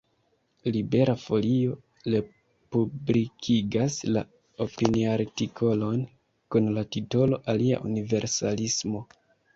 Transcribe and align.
Libera 0.75 1.13
Folio 1.23 1.73
republikigas 2.13 3.97
la 4.15 4.23
opiniartikolon 4.65 6.01
kun 6.57 6.71
la 6.79 6.89
titolo 6.97 7.41
"Alia 7.55 7.83
universalismo". 7.93 9.05